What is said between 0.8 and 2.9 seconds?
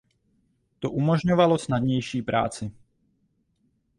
umožňovalo snadnější práci.